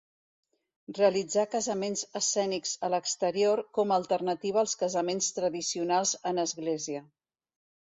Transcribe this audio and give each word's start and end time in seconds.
Realitzar 0.99 1.43
casaments 1.51 2.03
escènics 2.21 2.73
a 2.89 2.91
l'exterior 2.95 3.63
com 3.79 3.95
a 3.95 4.01
alternativa 4.03 4.63
als 4.67 4.77
casaments 4.85 5.33
tradicionals 5.41 6.19
en 6.35 6.47
església. 6.51 7.09